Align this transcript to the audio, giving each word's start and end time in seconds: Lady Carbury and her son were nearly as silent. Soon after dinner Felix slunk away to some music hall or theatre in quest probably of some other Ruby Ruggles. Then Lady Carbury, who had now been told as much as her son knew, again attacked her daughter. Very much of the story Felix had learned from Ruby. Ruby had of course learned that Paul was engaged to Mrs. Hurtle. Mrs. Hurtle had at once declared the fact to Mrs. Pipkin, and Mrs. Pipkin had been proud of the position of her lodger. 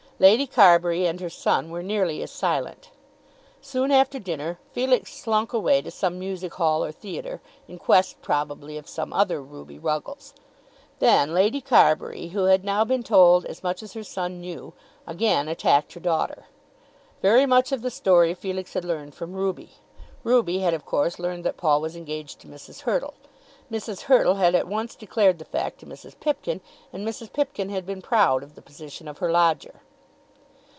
Lady 0.21 0.45
Carbury 0.45 1.07
and 1.07 1.19
her 1.19 1.31
son 1.31 1.71
were 1.71 1.81
nearly 1.81 2.21
as 2.21 2.29
silent. 2.29 2.91
Soon 3.59 3.89
after 3.89 4.19
dinner 4.19 4.59
Felix 4.71 5.11
slunk 5.15 5.51
away 5.51 5.81
to 5.81 5.89
some 5.89 6.19
music 6.19 6.53
hall 6.53 6.85
or 6.85 6.91
theatre 6.91 7.41
in 7.67 7.79
quest 7.79 8.21
probably 8.21 8.77
of 8.77 8.87
some 8.87 9.13
other 9.13 9.41
Ruby 9.41 9.79
Ruggles. 9.79 10.35
Then 10.99 11.33
Lady 11.33 11.59
Carbury, 11.59 12.27
who 12.27 12.43
had 12.43 12.63
now 12.63 12.83
been 12.85 13.01
told 13.01 13.45
as 13.47 13.63
much 13.63 13.81
as 13.81 13.93
her 13.93 14.03
son 14.03 14.39
knew, 14.39 14.73
again 15.07 15.47
attacked 15.47 15.91
her 15.93 15.99
daughter. 15.99 16.45
Very 17.23 17.47
much 17.47 17.71
of 17.71 17.81
the 17.81 17.89
story 17.89 18.35
Felix 18.35 18.75
had 18.75 18.85
learned 18.85 19.15
from 19.15 19.33
Ruby. 19.33 19.71
Ruby 20.23 20.59
had 20.59 20.75
of 20.75 20.85
course 20.85 21.17
learned 21.17 21.43
that 21.45 21.57
Paul 21.57 21.81
was 21.81 21.95
engaged 21.95 22.39
to 22.41 22.47
Mrs. 22.47 22.81
Hurtle. 22.81 23.15
Mrs. 23.71 24.01
Hurtle 24.01 24.35
had 24.35 24.53
at 24.53 24.67
once 24.67 24.93
declared 24.93 25.39
the 25.39 25.45
fact 25.45 25.79
to 25.79 25.87
Mrs. 25.87 26.13
Pipkin, 26.19 26.61
and 26.93 27.07
Mrs. 27.07 27.33
Pipkin 27.33 27.69
had 27.69 27.87
been 27.87 28.03
proud 28.03 28.43
of 28.43 28.53
the 28.53 28.61
position 28.61 29.07
of 29.07 29.17
her 29.17 29.31
lodger. 29.31 29.81